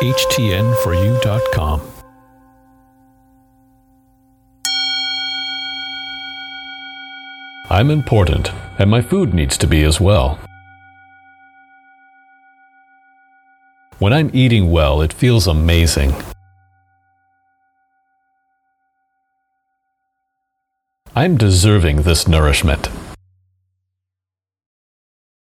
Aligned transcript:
htn4u.com. 0.00 1.80
I'm 7.70 7.90
important, 7.90 8.52
and 8.78 8.88
my 8.88 9.02
food 9.02 9.34
needs 9.34 9.58
to 9.58 9.66
be 9.66 9.82
as 9.82 10.00
well. 10.00 10.38
When 13.98 14.12
I'm 14.12 14.30
eating 14.32 14.70
well, 14.70 15.02
it 15.02 15.12
feels 15.12 15.48
amazing. 15.48 16.14
I'm 21.16 21.36
deserving 21.36 22.02
this 22.02 22.28
nourishment. 22.28 22.88